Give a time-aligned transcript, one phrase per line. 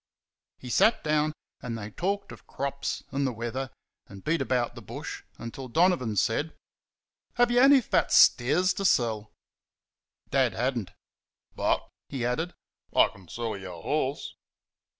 [0.57, 1.31] He sat down,
[1.61, 3.69] and they talked of crops and the weather,
[4.07, 6.55] and beat about the bush until Donovan said:
[7.35, 9.31] "Have you any fat steers to sell?"
[10.31, 10.91] Dad had n't.
[11.55, 12.55] "But," he added,
[12.91, 14.33] "I can sell you a horse."